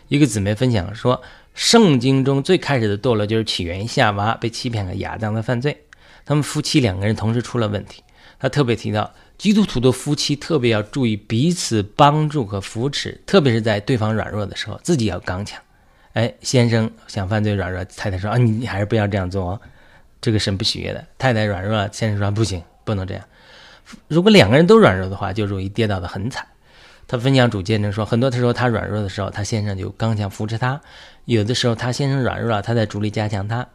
[0.08, 1.22] 一个姊妹分享说。
[1.54, 5.76] 圣经中最开始的堕落就是起源于夏娃被欺骗了亚当的犯罪，
[6.24, 8.00] 他们夫妻两个人同时出了问题。
[8.38, 15.60] 他特别提到，基督徒的夫妻特别要注意彼此帮助和扶持，特别是在对方软弱的时候，自己要刚强。
[16.12, 19.60] 哎，先生想犯罪软弱，太太说啊，你你还是不要这样做哦，
[20.20, 21.04] 这个神不喜悦的。
[21.18, 23.24] 太太软弱了，先生说不行，不能这样。
[24.06, 26.46] 如果两个人都软弱的话，就容易跌倒的很惨。
[27.06, 30.78] 他分享主见证说，很多的时候他软弱的时候，他先生就刚强扶持他；
[31.24, 33.66] 有的时候他先生软弱了，他在主里加强他。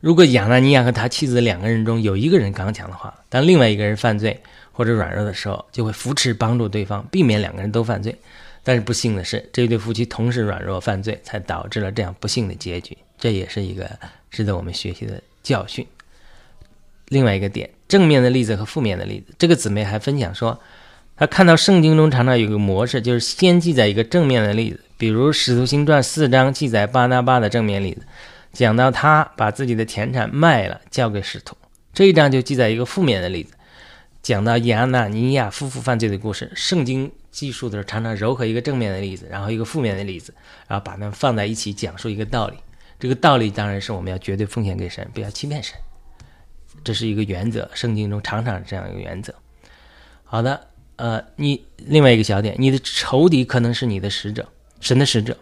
[0.00, 4.40] 如果亚纳尼亚和他妻子两个人中有一个人刚强的话，当另外一个人犯罪
[4.70, 8.16] 或者软弱的时候，就会扶持帮助对方，避免两个人都犯罪。
[8.62, 12.96] 但是不幸的是，这对夫妻同时软弱犯罪，才导致了这样不幸的结局。
[13.18, 13.90] 这也是一个
[14.30, 15.86] 值得我们学习的教训。
[17.08, 20.60] 另外一个点，正面的例子和负面的例子，这个姊妹还分享说。
[21.16, 28.02] 她看到圣经中常常有个模式，就是先记载一个正面的例子，比如《使徒行传》四章记载巴拿巴的正面例子，
[28.52, 31.54] 讲到他把自己的田产卖了交给使徒；
[31.92, 33.52] 这一章就记载一个负面的例子，
[34.24, 36.50] 讲到亚纳尼亚夫妇犯罪的故事。
[36.56, 40.34] 圣经记述的时候常常糅合一个正面的例子，然后一个负面的例子，
[40.66, 42.56] 然后把它们放在一起讲述一个道理。
[42.98, 45.76] 这个道理当然是我们要绝对奉献给神，不要欺骗神，
[46.84, 47.68] 这是一个原则。
[47.74, 49.34] 圣经中常常是这样一个原则。
[50.22, 50.68] 好的。
[50.96, 55.36] 呃，你另外一个小点，你的仇敌可能是你的使者，神的使者，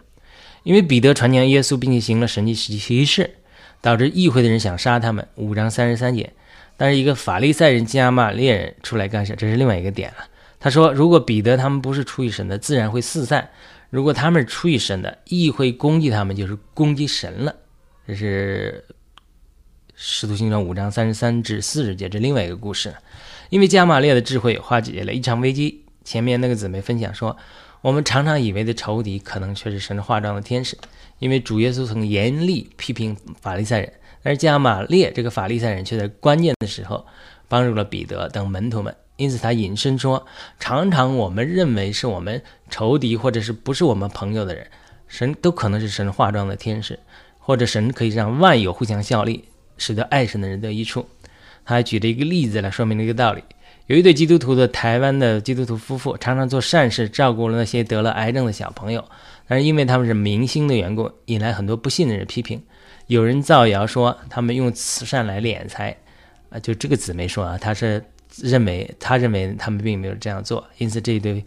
[0.62, 3.34] 因为彼得传讲耶稣，并且行了神迹奇事，
[3.82, 5.28] 导致议会的人想杀他们。
[5.34, 6.32] 五章三十三节，
[6.78, 10.24] 但是一个法利赛人加玛列人出来干涉，这是另外一个点了。
[10.58, 13.42] 他说，如果彼得他们不是出于神的，自然会四散；
[13.90, 17.54] 如果他们是出于神的，议会攻击他们，就是攻击神了。
[18.06, 18.82] 这是
[20.04, 22.92] 使徒行传五章三十三至四十节，这另外一个故事。
[23.50, 25.84] 因为加玛列的智慧化解了一场危机。
[26.02, 27.36] 前面那个姊妹分享说，
[27.82, 30.76] 我们常常以为的仇敌，可能却是神化妆的天使。
[31.20, 33.92] 因为主耶稣曾严厉批评法利赛人，
[34.24, 37.06] 而加玛列这个法利赛人却在关键的时候
[37.46, 38.92] 帮助了彼得等门徒们。
[39.14, 40.26] 因此他引申说，
[40.58, 44.66] 常常我们认为是我们仇敌或者是不是我们朋友的人，
[45.06, 46.98] 神都可能是神化妆的天使，
[47.38, 49.44] 或者神可以让万有互相效力，
[49.82, 51.04] 使得爱神的人得益处。
[51.64, 53.42] 他还举了一个例子来说明了一个道理：
[53.86, 59.04] 有一对基督徒的台湾的基督徒夫妇，常常做善事，照顾了那些得了癌症的小朋友。
[59.48, 62.62] 但是因为他们是明星的缘故，引来很多不信的人批评。
[63.08, 65.96] 有人造谣说他们用慈善来敛财，
[66.50, 68.04] 啊，就这个姊妹说啊，他是
[68.40, 71.44] 认为他认为他们并没有这样做，因此这一对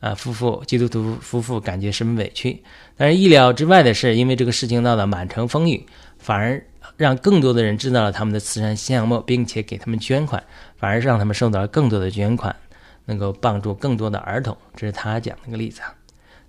[0.00, 2.62] 啊夫妇基督徒夫妇感觉十分委屈。
[2.96, 5.84] 但是意料之外的是，因为这个事情闹得满城风雨，
[6.18, 6.62] 反而。
[6.96, 10.42] 让更多的人知道了他们的慈善项目，并且给他们捐款，
[10.76, 12.56] 反而是让他们受到了更多的捐款，
[13.04, 14.56] 能够帮助更多的儿童。
[14.74, 15.94] 这是他讲的一个例子啊。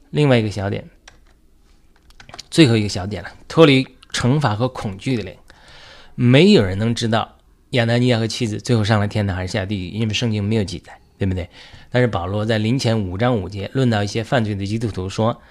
[0.10, 0.90] 另外一个小点，
[2.50, 5.36] 最后一个小点了，脱离惩罚和恐惧的灵。
[6.16, 7.36] 没有人能知道
[7.72, 11.50] 亚当尼亚和妻子最后上了天堂还是下地狱，因为圣经没有记载，对不对？
[11.92, 15.42] 但是保罗在临前五章五节论到一些犯罪的基督徒说，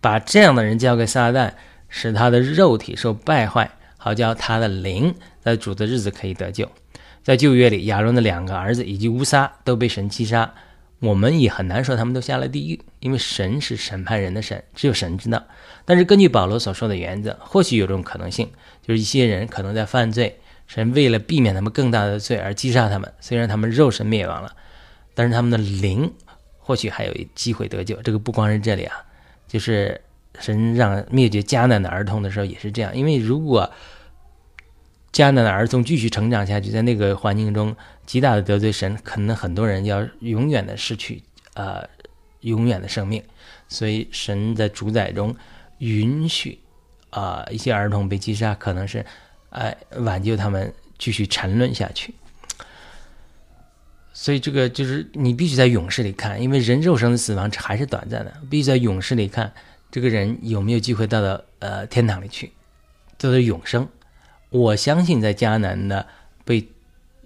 [0.00, 1.52] 把这样的人交给撒旦，
[1.88, 3.70] 使他的肉体受败坏。
[4.06, 6.70] 好叫他的灵在主的日子可以得救。
[7.24, 10.54] 在旧约里，亚伦的两个儿子以及乌撒都被神击杀。
[11.00, 15.42] 我们也很难说他们都下了地狱，因为神是审判人的神，只有神知道。
[15.84, 18.48] 但是根据保罗所说的原则，或许有种可能性，
[18.80, 20.38] 就是一些人可能在犯罪，
[20.68, 23.12] 神为了避免他们更大的罪而击杀他们。
[23.20, 24.52] 虽然他们肉身灭亡了，
[25.14, 26.08] 但是他们的灵
[26.60, 28.00] 或许还有机会得救。
[28.02, 29.02] 这个不光是这里啊，
[29.48, 30.00] 就是
[30.38, 33.68] 神让灭绝迦南的儿童的时候也是这样，因为如果。
[35.16, 37.74] 迦南的儿童继续成长下去，在那个环境中
[38.04, 41.22] 极大的得罪神，可能很多人要永远的失去
[41.54, 41.88] 呃
[42.40, 43.24] 永远的生命。
[43.66, 45.34] 所以神在主宰中
[45.78, 46.58] 允许
[47.08, 49.06] 啊一些儿童被击杀，可能是
[49.48, 52.14] 哎挽救他们继续沉沦下去。
[54.12, 59.50] 所以这个就是你必须在勇士里看，因为人肉身的死亡还是短暂的，必须在勇士里看
[59.90, 62.52] 这个人有没有机会到到呃天堂里去，
[63.16, 63.88] 得到永生。
[64.50, 66.06] 我相信，在迦南的
[66.44, 66.66] 被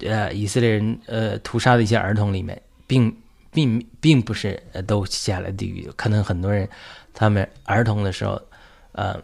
[0.00, 3.14] 呃以色列人呃屠杀的一些儿童里面，并
[3.52, 5.90] 并并不是都下了地狱。
[5.96, 6.68] 可能很多人
[7.12, 8.40] 他们儿童的时候，
[8.92, 9.20] 呃，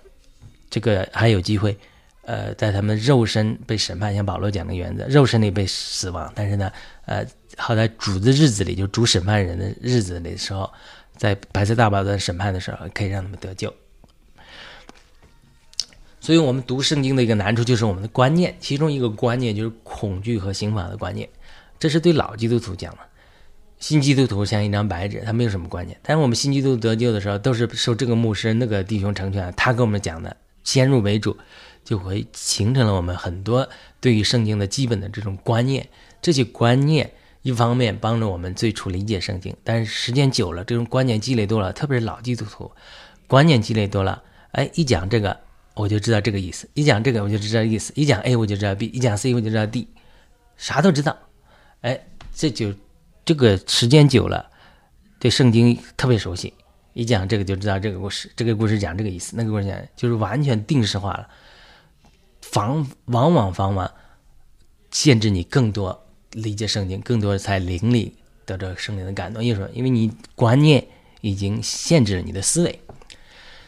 [0.68, 1.76] 这个还有机会，
[2.22, 6.70] 呃，在他们肉身被审判，像保罗讲的原则，肉身里被死亡，但是呢，
[7.06, 10.70] 呃，好在主的日子里，就主审判人的日子里的时候，
[11.16, 13.72] 在白色大宝座审判的时候，可以让他们得救。
[16.26, 21.28] 所以，我们读圣经的一个难处就是我们的观念，其中一个观念就是恐惧和刑罚的观念，
[21.78, 22.98] 这是对老基督徒讲的。
[23.78, 25.96] 新基督徒像一张白纸，他没有什么观念。
[26.02, 31.36] 但是我们新基督徒得救的时候，都是受这个牧师、那个弟兄成全，他跟我们讲的，先入为主，
[31.84, 33.68] 就会形成了我们很多
[34.00, 35.88] 对于圣经的基本的这种观念。
[36.20, 37.08] 这些观念？
[37.42, 41.20] 一方面帮助我们最初理解圣经，但是时间久了，这种观念？
[41.20, 42.72] 积累多了，特别是老基督徒，
[43.28, 43.62] 观念？
[43.62, 45.38] 积累多了，哎，一讲这个
[45.76, 49.86] 我就知道这个意思，一讲这个我就知道意思，一讲 A 我就知道 B，一讲 C 我就知道 D，
[50.56, 51.16] 啥都知道，
[51.82, 52.74] 哎，这就。
[53.26, 54.48] 这个时间久了，
[55.18, 56.54] 对圣经特别熟悉，
[56.92, 61.28] 一讲这个就知道这个故事，这个故事讲这个意思，那个故事讲就是完全定式化了，
[62.40, 63.90] 防往往往往
[64.92, 69.42] 限制你更多理解圣经，更多才灵里得到圣灵的感动。
[69.42, 69.68] 因为什么？
[69.74, 70.86] 因为你观念
[71.20, 72.78] 已经限制了你的思维，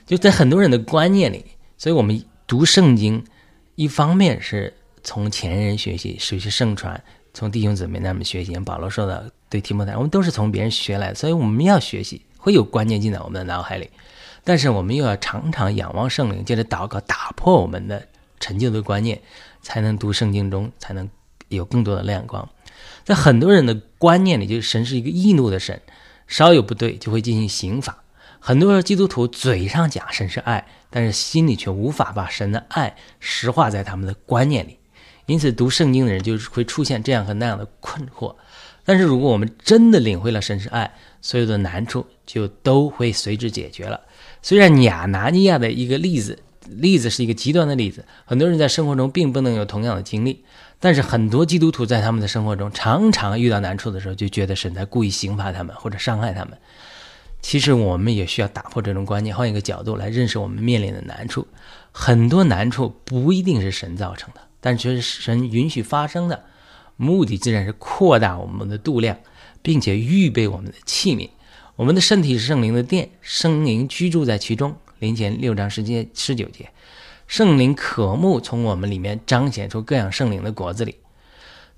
[0.07, 1.45] 就在很多人的观念里，
[1.79, 3.25] 所以我们读圣经，
[3.77, 7.03] 一方面是从前人学习，学习圣传。
[7.33, 13.89] 从弟兄姊妹那边学习，保罗说的对提摩太，我们都是从别人学来的，所以我们要学习，会有观念进在我们的脑海里。
[14.43, 18.09] 但是我们又要常常仰望圣灵，接着祷告，打破我们的
[18.41, 19.21] 陈旧的观念，
[19.63, 21.09] 才能读圣经中，才能
[21.49, 22.49] 有更多的亮光。
[23.05, 25.81] 在很多人的观念里，就是神是一个易怒的神，
[26.27, 28.03] 稍有不对就会进行刑罚。
[28.41, 34.79] 很多基督徒嘴上讲神是爱，但是心里却无法把神的爱实化在他们的观念里。
[35.27, 38.35] 因此，读圣经的人就是会出现这样和那样的困惑。
[38.83, 44.01] 但是，如果我们真的领会了神是爱，所有的难处就都会随之解决了。
[44.41, 50.43] 虽然亚拿尼亚的一个例子，例子是一个极端的例子，很多人在生活中并不能有同样的经历。
[50.81, 56.57] 但是，很多基督徒在他们的生活中常常遇到难处的时候，就觉得神在故意刑罚他们或者伤害他们。
[57.41, 61.47] 其实，我们也需要打破这种观念，换一个角度来认识我们面临的难处。
[61.93, 64.41] 很多难处不一定是神造成的。
[64.61, 66.45] 但却是神允许发生的，
[66.97, 69.17] 目的自然是扩大我们的度量，
[69.63, 71.31] 并且预备我们的器皿。
[71.77, 74.75] 我们的身体是圣灵的殿，圣灵居住在其中。
[74.99, 76.69] 灵前六章十节十九节，
[77.29, 80.97] 圣灵渴慕从我们里面彰显出各样圣灵的果子里。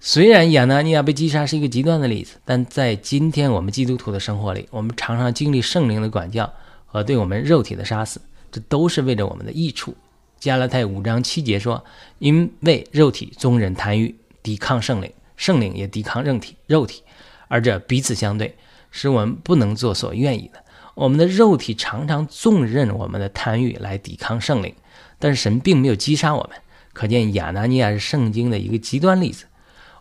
[0.03, 6.51] 虽然亚拿尼亚被击杀是一个极端的例子，但在今天我们基督徒的生活里，我们常常经历圣灵的管教
[6.87, 8.19] 和对我们肉体的杀死，
[8.51, 9.95] 这都是为着我们的益处。
[10.39, 11.85] 加拉太五章七节说
[12.19, 17.03] ：“因为肉体纵人贪欲，抵抗圣灵，圣灵也抵抗肉体，肉体，
[17.49, 18.57] 而这彼此相对，
[18.91, 20.65] 使我们不能做所愿意的。
[20.95, 24.75] 我们的肉体常常纵任我们的贪欲来抵抗圣灵，
[25.19, 26.59] 但是神并没有击杀我们。
[26.95, 29.45] 可见亚拿尼亚是圣经的一个极端例子。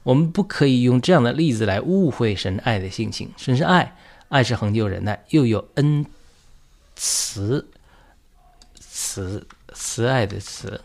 [0.03, 3.31] 我们不可以用这样的例子来误会神爱的性情。
[3.37, 3.95] 神是爱，
[4.29, 6.05] 爱是恒久忍耐，又有恩
[6.95, 7.67] 慈，
[8.79, 10.81] 慈。”慈爱的慈，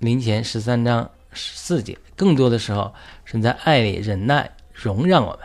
[0.00, 2.92] 林前十三章十四节，更多的时候
[3.24, 5.38] 是在爱里忍耐、容让我们。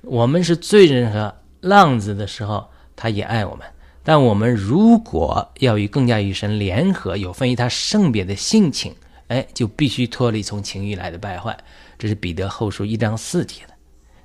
[0.00, 3.66] 我们是罪人和浪子的时候，他也爱我们。
[4.02, 8.96] 但我们如果要与更加与神联合，有分于他圣别的性情，
[9.28, 11.56] 哎，就必须脱离从情欲来的败坏。
[11.98, 13.74] 这是彼得后书一章四节的，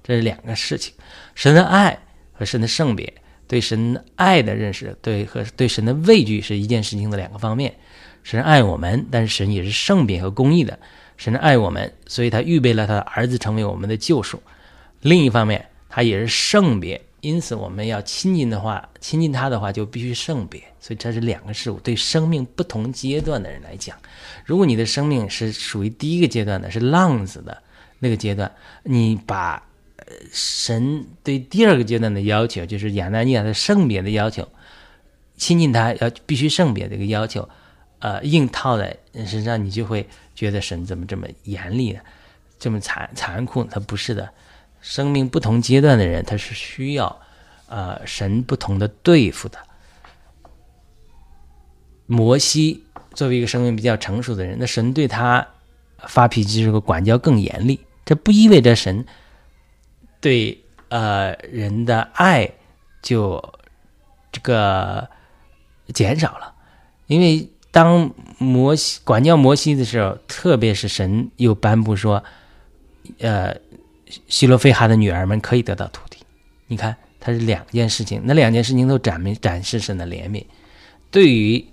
[0.04, 0.94] 这是两个事情：
[1.36, 1.98] 神的爱
[2.34, 3.14] 和神的圣别。
[3.46, 7.76] 对神爱的认识，对和对神的畏惧是一件事情的两个方面。
[8.24, 10.80] 神爱我们，但是神也是圣别和公义的。
[11.18, 14.42] 神爱我们，所以他预备了他的儿子成为我们的救赎。
[15.02, 20.62] 另一方面，他也是圣别，因此我们要亲近的话，亲近他的话就必须圣别。
[20.80, 21.80] 所以这是两个事物。
[21.80, 23.98] 对生命不同阶段的人来讲，
[24.46, 27.64] 如果你的生命是属于第一个阶段的，是浪子的
[27.98, 28.52] 那个阶段，
[28.84, 29.64] 你把。
[30.32, 34.48] 神对第二个阶段的要求，就是亚拿尼亚的圣别的要求，
[35.38, 37.48] 亲近他要必须圣别这个要求，
[38.00, 40.06] 呃，硬套在身上，你就会
[40.36, 42.02] 觉得神怎么这么严厉呢？
[42.60, 43.64] 这么残残酷？
[43.64, 44.30] 他不是的，
[44.84, 47.22] 生命不同阶段的人，他是需要
[47.68, 49.58] 呃神不同的对付的。
[52.06, 55.48] 摩西作为一个生命比较成熟的人，那神对他
[56.00, 59.06] 发脾气这个管教更严厉，这不意味着神。
[60.20, 62.52] 对，呃，人的爱
[63.02, 63.42] 就
[64.34, 65.10] 这个
[65.94, 66.54] 减少了，
[67.08, 72.24] 因为当摩西管教摩西的时候，特别是神又颁布说，
[73.20, 73.56] 呃，
[74.28, 76.18] 希罗菲哈的女儿们可以得到土地。
[76.68, 80.46] 你看，它是两件事情，那两件事情都展明展示神的怜悯。
[81.12, 81.66] 对于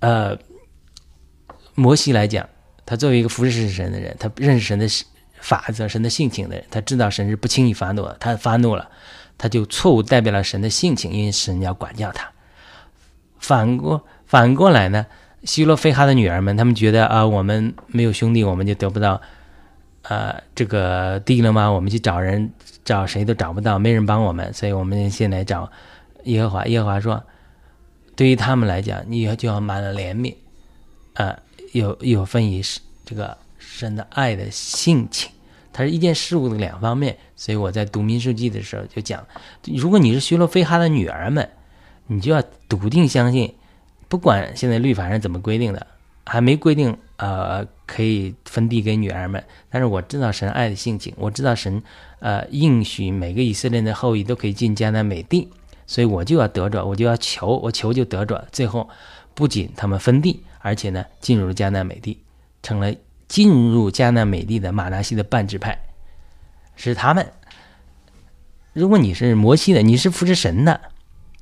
[0.00, 0.36] 呃
[1.74, 2.48] 摩西来讲，
[2.84, 4.86] 他作为一个服侍神的人，他认识神的。
[5.40, 8.16] 法则神的性情的人，他知道神是不轻易发怒的。
[8.18, 8.90] 他发怒了，
[9.38, 12.28] 他就错误代表了神的性情，因为神要管教他。
[13.38, 15.06] 反过反过来呢，
[15.44, 19.22] 希罗菲哈的女儿们，他们觉得啊，我们没有兄弟，我们就得不到，
[20.08, 21.68] 呃，这个地了吗？
[21.70, 22.50] 我们去找人
[22.82, 25.70] 找谁都找不到，没人帮我们，所以我们先来找
[26.24, 26.64] 耶和华。
[26.64, 27.22] 耶和华说，
[28.16, 30.34] 对于他们来讲，你就要满了怜悯，
[31.12, 31.38] 啊，
[31.72, 32.62] 有有分于
[33.04, 35.30] 这个神的爱的性情，
[35.74, 37.18] 它是一件事物的两方面。
[37.36, 39.26] 所以我在读民数记的时候就讲，
[39.64, 41.46] 如果你是希罗非哈的女儿们，
[42.06, 43.54] 你就要笃定相信，
[44.08, 45.86] 不管现在律法上怎么规定的，
[46.28, 46.96] 还没规定。
[47.20, 51.82] 呃，可以分地给女儿们，但是我知道神爱的性情，我知道神
[52.20, 55.48] 呃应许每个以色列的后裔都可以进迦南美地，
[55.84, 58.44] 所以我就要得着，我就要求，我求就得着。
[58.52, 58.88] 最后
[59.34, 62.22] 不仅他们分地，而且呢进入了迦南美地，
[62.62, 62.94] 成了
[63.26, 65.76] 进入迦南美地的马拿西的半支派，
[66.76, 67.26] 是他们。
[68.74, 70.80] 如果你是摩西的，你是扶持神的，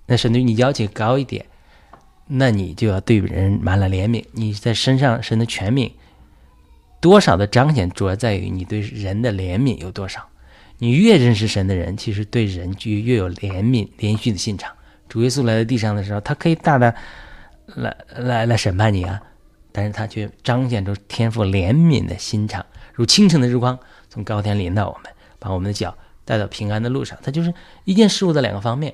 [0.06, 1.44] 那神对你要求高一点。
[2.28, 5.92] 那你就要对人满了怜悯，你在身上神的权柄
[7.00, 10.26] 多少的彰显，主要在于你对人的怜悯有多少。
[10.78, 14.74] 你越认识神的人，其实对人就越有怜悯、连续的心肠。
[15.08, 16.92] 主耶稣来到地上的时候，他可以大大
[17.66, 19.22] 来来来审判你啊，
[19.70, 27.16] 但是他却彰显出天赋怜悯的心肠，如清晨的日光从高天临到我们，把我们的脚带到平安的路上。
[27.22, 27.54] 它就是
[27.84, 28.92] 一件事物的两个方面。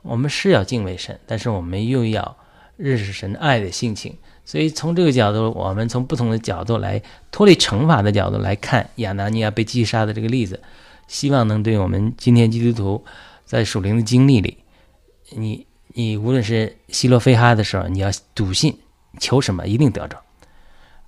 [0.00, 2.38] 我们是要敬畏神，但是我们又要。
[2.80, 4.16] 认识神爱的性情，
[4.46, 10.58] 所以从这个角度，我们从不同的角度来脱离惩罚的角度来看亚拿尼亚被击杀的这个例子，
[11.06, 13.04] 希望能对我们今天基督徒
[13.44, 14.56] 在属灵的经历里，
[15.32, 18.78] 你你无论是希罗非哈的时候，你要笃信，
[19.18, 20.18] 求什么一定得着。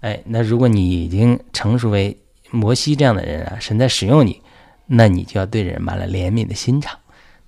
[0.01, 2.19] 哎，那如果你已经成熟为
[2.51, 4.43] 摩西这样的人啊，神在使用你，
[4.87, 6.99] 那你就要对人满了怜悯的心肠。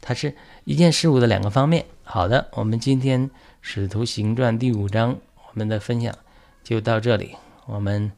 [0.00, 1.84] 它是一件事物的两个方面。
[2.02, 3.28] 好的，我们今天。
[3.66, 6.14] 《使徒行传》第五章，我们的分享
[6.62, 7.34] 就到这里。
[7.64, 8.12] 我们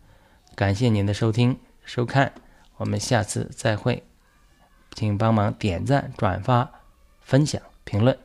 [0.57, 2.33] 感谢您的收听、收看，
[2.79, 4.03] 我们下次再会。
[4.91, 6.69] 请帮忙点赞、转发、
[7.21, 8.19] 分享、评论。